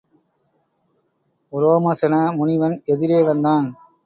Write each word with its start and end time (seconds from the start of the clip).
உரோமசன 1.53 2.13
முனிவன் 2.35 2.75
எதிரே 2.85 3.21
வந்தான். 3.23 3.67